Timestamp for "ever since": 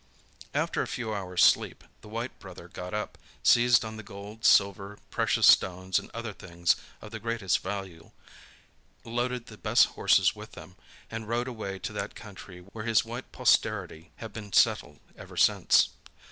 15.15-15.89